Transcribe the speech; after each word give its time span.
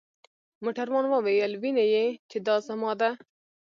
موټروان 0.63 1.05
وویل: 1.09 1.51
وینې 1.61 1.85
يې؟ 1.93 2.05
چې 2.29 2.37
دا 2.47 2.55
زما 2.67 2.91
ده. 2.99 3.09